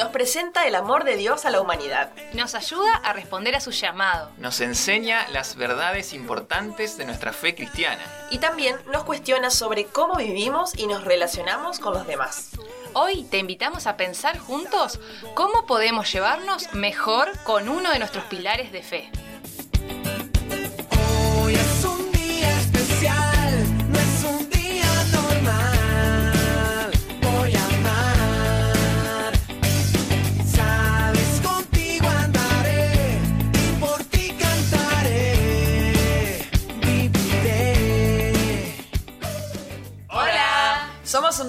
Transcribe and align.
Nos 0.00 0.08
presenta 0.12 0.66
el 0.66 0.76
amor 0.76 1.04
de 1.04 1.16
Dios 1.16 1.44
a 1.44 1.50
la 1.50 1.60
humanidad. 1.60 2.10
Nos 2.32 2.54
ayuda 2.54 2.90
a 3.04 3.12
responder 3.12 3.54
a 3.54 3.60
su 3.60 3.70
llamado. 3.70 4.30
Nos 4.38 4.62
enseña 4.62 5.28
las 5.28 5.56
verdades 5.56 6.14
importantes 6.14 6.96
de 6.96 7.04
nuestra 7.04 7.34
fe 7.34 7.54
cristiana. 7.54 8.02
Y 8.30 8.38
también 8.38 8.76
nos 8.90 9.04
cuestiona 9.04 9.50
sobre 9.50 9.84
cómo 9.84 10.16
vivimos 10.16 10.72
y 10.74 10.86
nos 10.86 11.04
relacionamos 11.04 11.80
con 11.80 11.92
los 11.92 12.06
demás. 12.06 12.52
Hoy 12.94 13.24
te 13.24 13.36
invitamos 13.36 13.86
a 13.86 13.98
pensar 13.98 14.38
juntos 14.38 14.98
cómo 15.34 15.66
podemos 15.66 16.10
llevarnos 16.10 16.72
mejor 16.72 17.28
con 17.44 17.68
uno 17.68 17.92
de 17.92 17.98
nuestros 17.98 18.24
pilares 18.24 18.72
de 18.72 18.82
fe. 18.82 19.12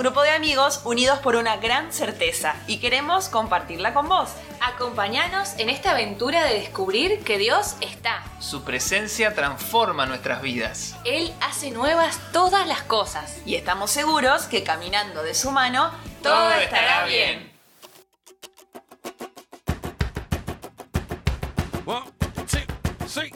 Grupo 0.02 0.24
de 0.24 0.32
amigos 0.32 0.82
unidos 0.84 1.20
por 1.20 1.36
una 1.36 1.58
gran 1.58 1.94
certeza 1.94 2.56
y 2.66 2.80
queremos 2.80 3.30
compartirla 3.30 3.94
con 3.94 4.10
vos. 4.10 4.32
Acompáñanos 4.60 5.54
en 5.60 5.70
esta 5.70 5.92
aventura 5.92 6.44
de 6.44 6.56
descubrir 6.56 7.20
que 7.24 7.38
Dios 7.38 7.76
está. 7.82 8.24
Su 8.40 8.64
presencia 8.64 9.36
transforma 9.36 10.08
nuestras 10.08 10.42
vidas. 10.42 10.96
Él 11.06 11.32
hace 11.40 11.70
nuevas 11.70 12.20
todas 12.34 12.66
las 12.66 12.82
cosas. 12.82 13.38
Y 13.46 13.54
estamos 13.54 13.92
seguros 13.92 14.46
que 14.46 14.64
caminando 14.64 15.22
de 15.22 15.36
su 15.36 15.52
mano, 15.52 15.92
Todo 16.24 16.52
estará 16.54 17.06
bien. 17.06 17.52
One, 21.86 22.06
two, 22.48 22.60
three, 23.08 23.32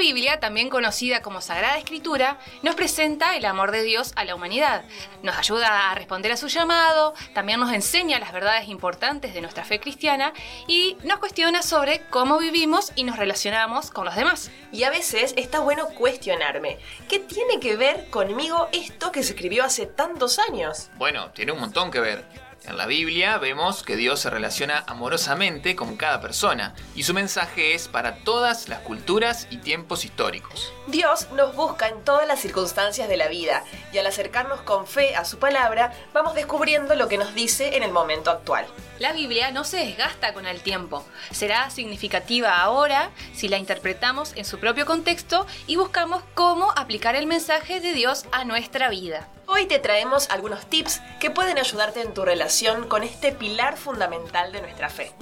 Biblia, 0.00 0.40
también 0.40 0.70
conocida 0.70 1.20
como 1.20 1.42
Sagrada 1.42 1.76
Escritura, 1.76 2.38
nos 2.62 2.74
presenta 2.74 3.36
el 3.36 3.44
amor 3.44 3.70
de 3.70 3.82
Dios 3.82 4.12
a 4.16 4.24
la 4.24 4.34
humanidad. 4.34 4.82
Nos 5.22 5.36
ayuda 5.36 5.90
a 5.90 5.94
responder 5.94 6.32
a 6.32 6.38
su 6.38 6.48
llamado, 6.48 7.12
también 7.34 7.60
nos 7.60 7.70
enseña 7.70 8.18
las 8.18 8.32
verdades 8.32 8.68
importantes 8.68 9.34
de 9.34 9.42
nuestra 9.42 9.64
fe 9.64 9.78
cristiana 9.78 10.32
y 10.66 10.96
nos 11.04 11.18
cuestiona 11.18 11.60
sobre 11.60 12.00
cómo 12.08 12.38
vivimos 12.38 12.92
y 12.96 13.04
nos 13.04 13.18
relacionamos 13.18 13.90
con 13.90 14.06
los 14.06 14.16
demás. 14.16 14.50
Y 14.72 14.84
a 14.84 14.90
veces 14.90 15.34
está 15.36 15.60
bueno 15.60 15.88
cuestionarme, 15.90 16.78
¿qué 17.06 17.18
tiene 17.18 17.60
que 17.60 17.76
ver 17.76 18.08
conmigo 18.08 18.70
esto 18.72 19.12
que 19.12 19.22
se 19.22 19.34
escribió 19.34 19.64
hace 19.64 19.84
tantos 19.84 20.38
años? 20.38 20.88
Bueno, 20.96 21.30
tiene 21.32 21.52
un 21.52 21.60
montón 21.60 21.90
que 21.90 22.00
ver. 22.00 22.49
En 22.64 22.76
la 22.76 22.84
Biblia 22.84 23.38
vemos 23.38 23.82
que 23.82 23.96
Dios 23.96 24.20
se 24.20 24.28
relaciona 24.28 24.84
amorosamente 24.86 25.74
con 25.74 25.96
cada 25.96 26.20
persona 26.20 26.74
y 26.94 27.04
su 27.04 27.14
mensaje 27.14 27.74
es 27.74 27.88
para 27.88 28.16
todas 28.16 28.68
las 28.68 28.80
culturas 28.80 29.46
y 29.50 29.56
tiempos 29.56 30.04
históricos. 30.04 30.70
Dios 30.86 31.28
nos 31.32 31.56
busca 31.56 31.88
en 31.88 32.04
todas 32.04 32.28
las 32.28 32.40
circunstancias 32.40 33.08
de 33.08 33.16
la 33.16 33.28
vida 33.28 33.64
y 33.92 33.98
al 33.98 34.06
acercarnos 34.06 34.60
con 34.60 34.86
fe 34.86 35.16
a 35.16 35.24
su 35.24 35.38
palabra, 35.38 35.92
vamos 36.12 36.34
descubriendo 36.34 36.94
lo 36.96 37.08
que 37.08 37.16
nos 37.16 37.34
dice 37.34 37.76
en 37.76 37.82
el 37.82 37.92
momento 37.92 38.30
actual. 38.30 38.66
La 38.98 39.12
Biblia 39.12 39.50
no 39.50 39.64
se 39.64 39.78
desgasta 39.78 40.34
con 40.34 40.46
el 40.46 40.60
tiempo. 40.60 41.06
Será 41.30 41.70
significativa 41.70 42.60
ahora 42.60 43.10
si 43.32 43.48
la 43.48 43.56
interpretamos 43.56 44.34
en 44.36 44.44
su 44.44 44.58
propio 44.58 44.84
contexto 44.84 45.46
y 45.66 45.76
buscamos 45.76 46.22
cómo 46.34 46.72
aplicar 46.76 47.16
el 47.16 47.26
mensaje 47.26 47.80
de 47.80 47.94
Dios 47.94 48.26
a 48.32 48.44
nuestra 48.44 48.90
vida. 48.90 49.26
Hoy 49.60 49.66
te 49.66 49.78
traemos 49.78 50.30
algunos 50.30 50.64
tips 50.70 51.02
que 51.20 51.30
pueden 51.30 51.58
ayudarte 51.58 52.00
en 52.00 52.14
tu 52.14 52.24
relación 52.24 52.88
con 52.88 53.02
este 53.02 53.30
pilar 53.30 53.76
fundamental 53.76 54.52
de 54.52 54.62
nuestra 54.62 54.88
fe. 54.88 55.12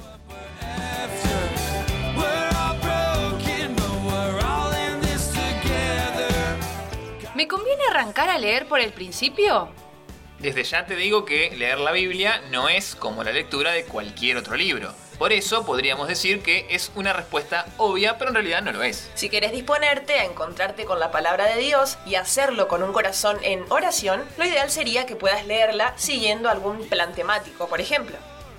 ¿Me 7.34 7.48
conviene 7.48 7.82
arrancar 7.90 8.30
a 8.30 8.38
leer 8.38 8.68
por 8.68 8.78
el 8.78 8.92
principio? 8.92 9.70
Desde 10.38 10.62
ya 10.62 10.86
te 10.86 10.94
digo 10.94 11.24
que 11.24 11.50
leer 11.56 11.80
la 11.80 11.90
Biblia 11.90 12.40
no 12.52 12.68
es 12.68 12.94
como 12.94 13.24
la 13.24 13.32
lectura 13.32 13.72
de 13.72 13.86
cualquier 13.86 14.36
otro 14.36 14.54
libro. 14.54 14.94
Por 15.18 15.32
eso 15.32 15.66
podríamos 15.66 16.06
decir 16.06 16.42
que 16.42 16.66
es 16.70 16.92
una 16.94 17.12
respuesta 17.12 17.66
obvia, 17.76 18.18
pero 18.18 18.30
en 18.30 18.34
realidad 18.34 18.62
no 18.62 18.72
lo 18.72 18.82
es. 18.84 19.10
Si 19.14 19.28
querés 19.28 19.50
disponerte 19.50 20.20
a 20.20 20.24
encontrarte 20.24 20.84
con 20.84 21.00
la 21.00 21.10
palabra 21.10 21.46
de 21.46 21.60
Dios 21.60 21.98
y 22.06 22.14
hacerlo 22.14 22.68
con 22.68 22.84
un 22.84 22.92
corazón 22.92 23.38
en 23.42 23.64
oración, 23.68 24.24
lo 24.36 24.44
ideal 24.44 24.70
sería 24.70 25.06
que 25.06 25.16
puedas 25.16 25.44
leerla 25.44 25.94
siguiendo 25.96 26.48
algún 26.48 26.88
plan 26.88 27.14
temático, 27.14 27.68
por 27.68 27.80
ejemplo. 27.80 28.16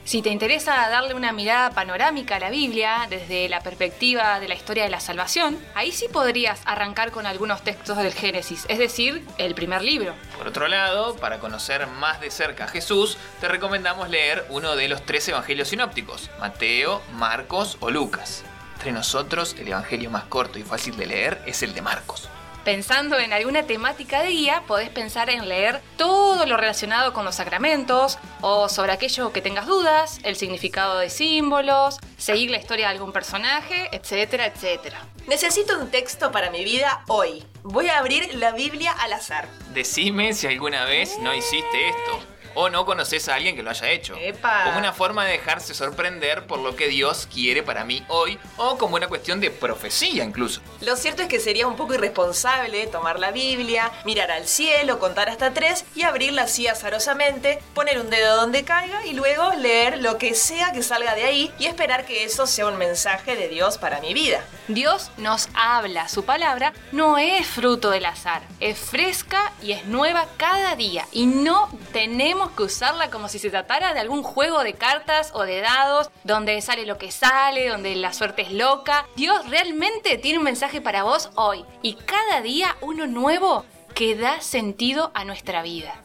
Si 0.09 0.23
te 0.23 0.29
interesa 0.29 0.89
darle 0.89 1.13
una 1.13 1.31
mirada 1.31 1.69
panorámica 1.69 2.37
a 2.37 2.39
la 2.39 2.49
Biblia 2.49 3.05
desde 3.11 3.47
la 3.47 3.61
perspectiva 3.61 4.39
de 4.39 4.47
la 4.47 4.55
historia 4.55 4.83
de 4.83 4.89
la 4.89 4.99
salvación, 4.99 5.59
ahí 5.75 5.91
sí 5.91 6.07
podrías 6.11 6.61
arrancar 6.65 7.11
con 7.11 7.27
algunos 7.27 7.61
textos 7.63 7.95
del 7.95 8.11
Génesis, 8.11 8.65
es 8.69 8.79
decir, 8.79 9.23
el 9.37 9.53
primer 9.53 9.83
libro. 9.83 10.15
Por 10.35 10.47
otro 10.47 10.67
lado, 10.67 11.15
para 11.17 11.37
conocer 11.37 11.85
más 11.85 12.19
de 12.21 12.31
cerca 12.31 12.63
a 12.63 12.67
Jesús, 12.67 13.19
te 13.39 13.47
recomendamos 13.47 14.09
leer 14.09 14.47
uno 14.49 14.75
de 14.75 14.87
los 14.87 15.05
tres 15.05 15.27
evangelios 15.27 15.67
sinópticos, 15.67 16.31
Mateo, 16.39 17.03
Marcos 17.13 17.77
o 17.79 17.91
Lucas. 17.91 18.43
Entre 18.77 18.91
nosotros, 18.91 19.55
el 19.59 19.67
evangelio 19.67 20.09
más 20.09 20.23
corto 20.23 20.57
y 20.57 20.63
fácil 20.63 20.97
de 20.97 21.05
leer 21.05 21.39
es 21.45 21.61
el 21.61 21.75
de 21.75 21.83
Marcos. 21.83 22.29
Pensando 22.69 23.17
en 23.17 23.33
alguna 23.33 23.63
temática 23.63 24.21
de 24.21 24.29
guía, 24.29 24.61
podés 24.67 24.91
pensar 24.91 25.31
en 25.31 25.49
leer 25.49 25.81
todo 25.97 26.45
lo 26.45 26.55
relacionado 26.55 27.13
con 27.13 27.25
los 27.25 27.33
sacramentos 27.33 28.19
o 28.41 28.69
sobre 28.69 28.91
aquello 28.91 29.33
que 29.33 29.41
tengas 29.41 29.65
dudas, 29.65 30.19
el 30.21 30.35
significado 30.35 30.99
de 30.99 31.09
símbolos, 31.09 31.97
seguir 32.19 32.51
la 32.51 32.57
historia 32.57 32.85
de 32.85 32.91
algún 32.91 33.11
personaje, 33.11 33.89
etcétera, 33.91 34.45
etcétera. 34.45 35.03
Necesito 35.25 35.79
un 35.79 35.89
texto 35.89 36.31
para 36.31 36.51
mi 36.51 36.63
vida 36.63 37.03
hoy. 37.07 37.43
Voy 37.63 37.87
a 37.87 37.97
abrir 37.97 38.35
la 38.35 38.51
Biblia 38.51 38.91
al 38.91 39.13
azar. 39.13 39.47
Decime 39.73 40.33
si 40.33 40.45
alguna 40.45 40.85
vez 40.85 41.17
no 41.23 41.33
hiciste 41.33 41.89
esto. 41.89 42.38
O 42.55 42.69
no 42.69 42.85
conoces 42.85 43.29
a 43.29 43.35
alguien 43.35 43.55
que 43.55 43.63
lo 43.63 43.69
haya 43.69 43.89
hecho. 43.89 44.15
Epa. 44.15 44.65
Como 44.65 44.79
una 44.79 44.93
forma 44.93 45.25
de 45.25 45.33
dejarse 45.33 45.73
sorprender 45.73 46.45
por 46.45 46.59
lo 46.59 46.75
que 46.75 46.87
Dios 46.87 47.27
quiere 47.31 47.63
para 47.63 47.85
mí 47.85 48.03
hoy. 48.07 48.39
O 48.57 48.77
como 48.77 48.95
una 48.95 49.07
cuestión 49.07 49.39
de 49.39 49.51
profecía 49.51 50.23
incluso. 50.23 50.61
Lo 50.81 50.95
cierto 50.95 51.21
es 51.21 51.27
que 51.27 51.39
sería 51.39 51.67
un 51.67 51.75
poco 51.75 51.93
irresponsable 51.93 52.87
tomar 52.87 53.19
la 53.19 53.31
Biblia, 53.31 53.91
mirar 54.05 54.31
al 54.31 54.47
cielo, 54.47 54.99
contar 54.99 55.29
hasta 55.29 55.53
tres 55.53 55.85
y 55.95 56.03
abrirla 56.03 56.43
así 56.43 56.67
azarosamente, 56.67 57.59
poner 57.73 57.99
un 57.99 58.09
dedo 58.09 58.35
donde 58.37 58.63
caiga 58.63 59.05
y 59.05 59.13
luego 59.13 59.53
leer 59.53 59.99
lo 59.99 60.17
que 60.17 60.35
sea 60.35 60.71
que 60.71 60.83
salga 60.83 61.15
de 61.15 61.23
ahí 61.23 61.53
y 61.59 61.65
esperar 61.65 62.05
que 62.05 62.23
eso 62.23 62.47
sea 62.47 62.67
un 62.67 62.77
mensaje 62.77 63.35
de 63.35 63.47
Dios 63.47 63.77
para 63.77 64.01
mi 64.01 64.13
vida. 64.13 64.43
Dios 64.69 65.09
nos 65.17 65.49
habla, 65.55 66.07
su 66.07 66.25
palabra 66.25 66.73
no 66.91 67.17
es 67.17 67.47
fruto 67.47 67.89
del 67.89 68.05
azar, 68.05 68.43
es 68.59 68.77
fresca 68.77 69.51
y 69.63 69.71
es 69.71 69.85
nueva 69.85 70.27
cada 70.37 70.75
día 70.75 71.07
y 71.11 71.25
no 71.25 71.69
tenemos 71.91 72.51
que 72.51 72.61
usarla 72.61 73.09
como 73.09 73.29
si 73.29 73.39
se 73.39 73.49
tratara 73.49 73.95
de 73.95 73.99
algún 73.99 74.21
juego 74.21 74.63
de 74.63 74.75
cartas 74.75 75.31
o 75.33 75.41
de 75.41 75.61
dados 75.61 76.11
donde 76.23 76.61
sale 76.61 76.85
lo 76.85 76.99
que 76.99 77.09
sale, 77.09 77.67
donde 77.67 77.95
la 77.95 78.13
suerte 78.13 78.43
es 78.43 78.51
loca. 78.51 79.07
Dios 79.15 79.49
realmente 79.49 80.19
tiene 80.19 80.37
un 80.37 80.43
mensaje 80.43 80.81
para 80.81 81.01
vos 81.01 81.31
hoy 81.33 81.65
y 81.81 81.95
cada 81.95 82.41
día 82.41 82.77
uno 82.81 83.07
nuevo 83.07 83.65
que 83.95 84.15
da 84.15 84.39
sentido 84.39 85.09
a 85.15 85.25
nuestra 85.25 85.63
vida. 85.63 85.95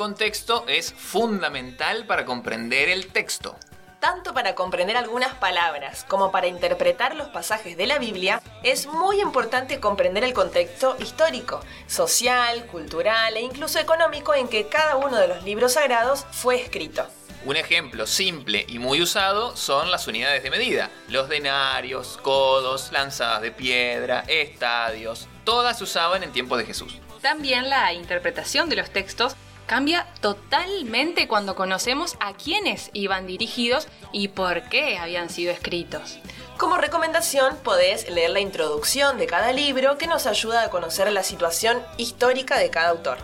Contexto 0.00 0.64
es 0.66 0.94
fundamental 0.94 2.06
para 2.06 2.24
comprender 2.24 2.88
el 2.88 3.08
texto. 3.08 3.58
Tanto 4.00 4.32
para 4.32 4.54
comprender 4.54 4.96
algunas 4.96 5.34
palabras 5.34 6.06
como 6.08 6.32
para 6.32 6.46
interpretar 6.46 7.16
los 7.16 7.28
pasajes 7.28 7.76
de 7.76 7.86
la 7.86 7.98
Biblia, 7.98 8.40
es 8.62 8.86
muy 8.86 9.20
importante 9.20 9.78
comprender 9.78 10.24
el 10.24 10.32
contexto 10.32 10.96
histórico, 11.00 11.60
social, 11.86 12.64
cultural 12.68 13.36
e 13.36 13.42
incluso 13.42 13.78
económico 13.78 14.32
en 14.32 14.48
que 14.48 14.68
cada 14.68 14.96
uno 14.96 15.18
de 15.18 15.28
los 15.28 15.42
libros 15.42 15.74
sagrados 15.74 16.24
fue 16.30 16.56
escrito. 16.58 17.06
Un 17.44 17.56
ejemplo 17.56 18.06
simple 18.06 18.64
y 18.68 18.78
muy 18.78 19.02
usado 19.02 19.54
son 19.54 19.90
las 19.90 20.06
unidades 20.06 20.42
de 20.42 20.50
medida. 20.50 20.88
Los 21.08 21.28
denarios, 21.28 22.18
codos, 22.22 22.90
lanzadas 22.90 23.42
de 23.42 23.50
piedra, 23.50 24.24
estadios. 24.28 25.28
Todas 25.44 25.76
se 25.76 25.84
usaban 25.84 26.22
en 26.22 26.32
tiempos 26.32 26.56
de 26.56 26.64
Jesús. 26.64 26.96
También 27.20 27.68
la 27.68 27.92
interpretación 27.92 28.70
de 28.70 28.76
los 28.76 28.88
textos 28.88 29.36
cambia 29.70 30.04
totalmente 30.20 31.28
cuando 31.28 31.54
conocemos 31.54 32.16
a 32.18 32.32
quiénes 32.32 32.90
iban 32.92 33.28
dirigidos 33.28 33.86
y 34.10 34.26
por 34.26 34.64
qué 34.64 34.98
habían 34.98 35.30
sido 35.30 35.52
escritos. 35.52 36.18
Como 36.58 36.76
recomendación, 36.76 37.56
podés 37.62 38.10
leer 38.10 38.30
la 38.30 38.40
introducción 38.40 39.16
de 39.16 39.28
cada 39.28 39.52
libro 39.52 39.96
que 39.96 40.08
nos 40.08 40.26
ayuda 40.26 40.64
a 40.64 40.70
conocer 40.70 41.12
la 41.12 41.22
situación 41.22 41.80
histórica 41.98 42.58
de 42.58 42.68
cada 42.68 42.88
autor. 42.88 43.18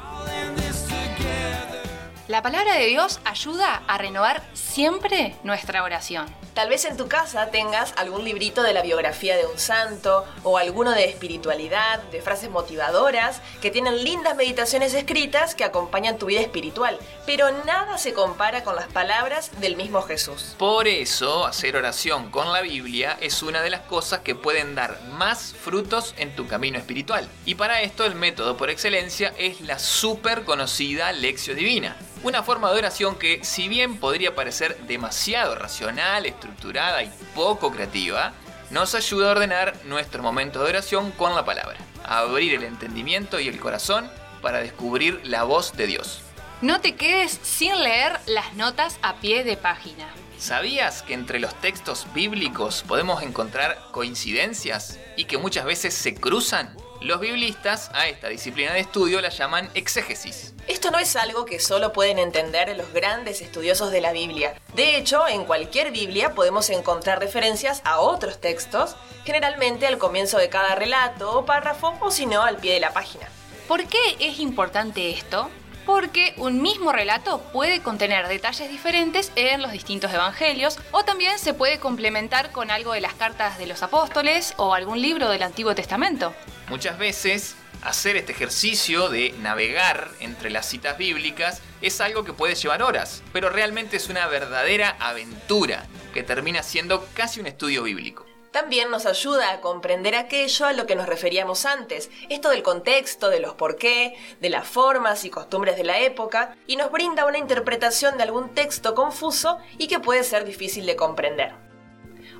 La 2.29 2.43
palabra 2.43 2.77
de 2.77 2.87
Dios 2.87 3.19
ayuda 3.25 3.83
a 3.89 3.99
renovar 3.99 4.45
siempre 4.55 5.35
nuestra 5.43 5.83
oración. 5.83 6.46
Tal 6.57 6.71
vez 6.71 6.87
en 6.87 6.97
tu 6.97 7.07
casa 7.07 7.51
tengas 7.51 7.93
algún 7.99 8.25
librito 8.25 8.63
de 8.63 8.73
la 8.73 8.81
biografía 8.81 9.37
de 9.37 9.45
un 9.45 9.59
santo 9.59 10.25
o 10.43 10.57
alguno 10.57 10.93
de 10.93 11.05
espiritualidad, 11.05 12.03
de 12.05 12.23
frases 12.23 12.49
motivadoras, 12.49 13.43
que 13.61 13.71
tienen 13.71 14.03
lindas 14.03 14.35
meditaciones 14.37 14.95
escritas 14.95 15.55
que 15.55 15.65
acompañan 15.65 16.17
tu 16.17 16.25
vida 16.25 16.41
espiritual, 16.41 16.99
pero 17.27 17.51
nada 17.67 17.99
se 17.99 18.15
compara 18.15 18.65
con 18.65 18.75
las 18.75 18.87
palabras 18.87 19.51
del 19.61 19.77
mismo 19.77 20.01
Jesús. 20.01 20.55
Por 20.57 20.89
eso, 20.89 21.45
hacer 21.45 21.77
oración 21.77 22.31
con 22.31 22.51
la 22.51 22.63
Biblia 22.63 23.19
es 23.21 23.43
una 23.43 23.61
de 23.61 23.69
las 23.69 23.83
cosas 23.83 24.21
que 24.21 24.35
pueden 24.35 24.75
dar 24.75 24.99
más 25.11 25.55
frutos 25.63 26.15
en 26.17 26.35
tu 26.35 26.47
camino 26.47 26.79
espiritual. 26.79 27.29
Y 27.45 27.57
para 27.57 27.83
esto 27.83 28.07
el 28.07 28.15
método 28.15 28.57
por 28.57 28.71
excelencia 28.71 29.35
es 29.37 29.61
la 29.61 29.79
súper 29.79 30.45
conocida 30.45 31.13
Lección 31.13 31.59
Divina. 31.59 31.99
Una 32.23 32.43
forma 32.43 32.71
de 32.73 32.79
oración 32.79 33.17
que, 33.17 33.45
si 33.45 33.69
bien 33.69 33.99
podría 33.99 34.35
parecer 34.35 34.77
demasiado 34.87 35.55
racional, 35.55 36.27
estructurada 36.27 37.03
y 37.03 37.13
poco 37.35 37.71
creativa, 37.71 38.33
nos 38.71 38.95
ayuda 38.95 39.29
a 39.29 39.33
ordenar 39.33 39.77
nuestro 39.85 40.23
momento 40.23 40.63
de 40.63 40.71
oración 40.71 41.13
con 41.13 41.35
la 41.35 41.45
palabra, 41.45 41.77
a 42.05 42.19
abrir 42.19 42.55
el 42.55 42.65
entendimiento 42.65 43.39
y 43.39 43.49
el 43.49 43.61
corazón 43.61 44.11
para 44.43 44.59
descubrir 44.59 45.21
la 45.25 45.45
voz 45.45 45.77
de 45.77 45.87
Dios. 45.87 46.21
No 46.63 46.81
te 46.81 46.95
quedes 46.97 47.39
sin 47.43 47.83
leer 47.83 48.19
las 48.27 48.55
notas 48.55 48.99
a 49.03 49.17
pie 49.17 49.45
de 49.45 49.57
página. 49.57 50.09
¿Sabías 50.39 51.03
que 51.03 51.15
entre 51.15 51.39
los 51.39 51.55
textos 51.61 52.07
bíblicos 52.15 52.83
podemos 52.87 53.23
encontrar 53.23 53.79
coincidencias 53.93 54.99
y 55.17 55.25
que 55.25 55.39
muchas 55.39 55.65
veces 55.65 55.95
se 55.95 56.15
cruzan? 56.15 56.77
Los 57.01 57.21
biblistas 57.21 57.91
a 57.93 58.09
esta 58.09 58.29
disciplina 58.29 58.73
de 58.73 58.81
estudio 58.81 59.21
la 59.21 59.29
llaman 59.29 59.71
exégesis. 59.75 60.55
Esto 60.67 60.91
no 60.91 60.99
es 60.99 61.15
algo 61.15 61.45
que 61.45 61.61
solo 61.61 61.93
pueden 61.93 62.19
entender 62.19 62.75
los 62.77 62.93
grandes 62.93 63.43
estudiosos 63.43 63.93
de 63.93 64.01
la 64.01 64.13
Biblia. 64.13 64.55
De 64.75 64.97
hecho, 64.97 65.29
en 65.29 65.45
cualquier 65.45 65.93
Biblia 65.93 66.35
podemos 66.35 66.71
encontrar 66.71 67.21
referencias 67.21 67.83
a 67.85 68.01
otros 68.01 68.41
textos, 68.41 68.97
generalmente 69.25 69.87
al 69.87 69.99
comienzo 69.99 70.39
de 70.39 70.49
cada 70.49 70.75
relato 70.75 71.39
o 71.39 71.45
párrafo 71.45 71.95
o 72.01 72.11
si 72.11 72.27
no 72.27 72.43
al 72.43 72.57
pie 72.57 72.75
de 72.75 72.81
la 72.81 72.93
página. 72.93 73.29
¿Por 73.69 73.85
qué 73.87 74.17
es 74.19 74.41
importante 74.41 75.11
esto? 75.11 75.51
Porque 75.85 76.35
un 76.39 76.63
mismo 76.63 76.93
relato 76.93 77.41
puede 77.53 77.81
contener 77.81 78.27
detalles 78.27 78.71
diferentes 78.71 79.31
en 79.37 79.63
los 79.63 79.71
distintos 79.71 80.13
evangelios 80.13 80.79
o 80.91 81.05
también 81.05 81.39
se 81.39 81.55
puede 81.55 81.79
complementar 81.79 82.51
con 82.51 82.71
algo 82.71 82.93
de 82.93 83.01
las 83.01 83.15
cartas 83.15 83.59
de 83.59 83.67
los 83.67 83.83
apóstoles 83.83 84.55
o 84.57 84.75
algún 84.75 85.01
libro 85.01 85.29
del 85.29 85.43
Antiguo 85.43 85.75
Testamento. 85.77 86.35
Muchas 86.69 86.99
veces 86.99 87.55
hacer 87.83 88.17
este 88.17 88.33
ejercicio 88.33 89.09
de 89.09 89.33
navegar 89.41 90.11
entre 90.19 90.51
las 90.51 90.67
citas 90.67 90.99
bíblicas 90.99 91.63
es 91.81 92.01
algo 92.01 92.25
que 92.25 92.33
puede 92.33 92.57
llevar 92.57 92.83
horas, 92.83 93.23
pero 93.33 93.51
realmente 93.51 93.97
es 93.97 94.09
una 94.09 94.27
verdadera 94.27 94.97
aventura 94.99 95.87
que 96.13 96.25
termina 96.25 96.65
siendo 96.65 97.07
casi 97.15 97.39
un 97.39 97.47
estudio 97.47 97.85
bíblico. 97.85 98.27
También 98.51 98.91
nos 98.91 99.07
ayuda 99.07 99.53
a 99.53 99.61
comprender 99.61 100.17
aquello 100.17 100.67
a 100.67 100.73
lo 100.73 100.87
que 100.87 100.97
nos 100.97 101.07
referíamos 101.07 101.67
antes, 101.67 102.11
esto 102.31 102.49
del 102.49 102.63
contexto, 102.63 103.29
de 103.29 103.39
los 103.39 103.55
por 103.55 103.77
qué, 103.77 104.17
de 104.41 104.51
las 104.51 104.67
formas 104.67 105.25
y 105.25 105.31
costumbres 105.31 105.77
de 105.77 105.85
la 105.85 106.01
época, 106.01 106.57
y 106.67 106.77
nos 106.77 106.91
brinda 106.91 107.27
una 107.27 107.39
interpretación 107.39 108.17
de 108.17 108.25
algún 108.25 108.55
texto 108.55 108.95
confuso 108.95 109.59
y 109.79 109.89
que 109.89 110.01
puede 110.01 110.25
ser 110.25 110.45
difícil 110.45 110.87
de 110.87 110.97
comprender. 110.97 111.66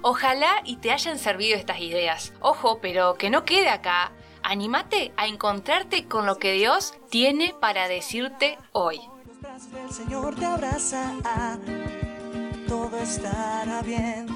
Ojalá 0.09 0.63
y 0.65 0.77
te 0.77 0.93
hayan 0.93 1.19
servido 1.19 1.57
estas 1.57 1.81
ideas. 1.81 2.33
Ojo, 2.41 2.79
pero 2.81 3.17
que 3.17 3.29
no 3.29 3.45
quede 3.45 3.69
acá. 3.69 4.13
Anímate 4.45 5.13
a 5.17 5.27
encontrarte 5.27 6.07
con 6.07 6.27
lo 6.27 6.39
que 6.39 6.53
Dios 6.53 6.95
tiene 7.11 7.57
para 7.61 7.89
decirte 7.89 8.57
hoy. 8.71 9.01
Del 9.73 9.91
Señor 9.91 10.37
te 10.37 10.45
abraza, 10.45 11.13
todo 12.69 12.97
estará 12.99 13.83
bien. 13.83 14.29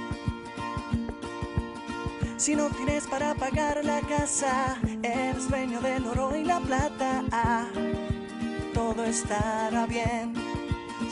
Si 2.37 2.57
no 2.57 2.67
tienes 2.71 3.07
para 3.07 3.37
pagar 3.37 3.85
la 3.85 4.01
casa, 4.01 4.77
eres 5.05 5.49
dueño 5.49 5.81
del 5.81 6.05
oro 6.05 6.35
y 6.35 6.43
la 6.43 6.59
plata, 6.59 7.23
todo 8.75 9.05
estará 9.05 9.87
bien. 9.87 10.35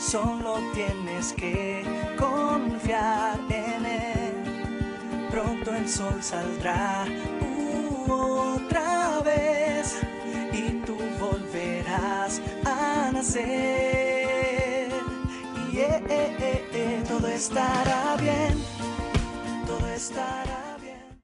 Solo 0.01 0.59
tienes 0.75 1.33
que 1.35 1.85
confiar 2.19 3.39
en 3.51 3.87
él. 3.87 4.28
Pronto 5.31 5.75
el 5.75 5.89
sol 5.89 6.23
saldrá 6.23 7.05
otra 8.09 9.21
vez 9.21 9.97
y 10.53 10.71
tú 10.87 10.97
volverás 11.21 12.41
a 12.65 13.11
nacer. 13.13 14.91
Y 15.71 15.79
eh, 15.79 16.03
eh, 16.09 16.69
eh, 16.73 17.05
todo 17.07 17.29
estará 17.29 18.17
bien, 18.17 18.59
todo 19.67 19.87
estará 19.89 20.58